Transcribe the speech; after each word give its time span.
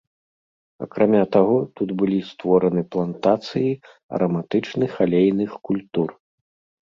Акрамя 0.85 1.19
таго, 1.35 1.57
тут 1.79 1.89
былі 2.01 2.19
створаны 2.29 2.83
плантацыі 2.95 3.69
араматычных 4.19 4.91
алейных 5.05 5.51
культур. 5.69 6.09